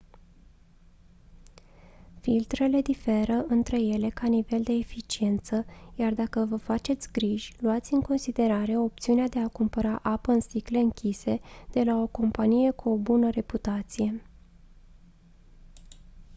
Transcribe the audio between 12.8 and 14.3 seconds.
o bună reputație